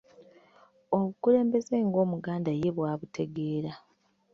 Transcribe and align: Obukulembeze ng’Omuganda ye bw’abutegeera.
Obukulembeze 0.97 1.75
ng’Omuganda 1.87 2.51
ye 2.59 2.69
bw’abutegeera. 2.75 3.71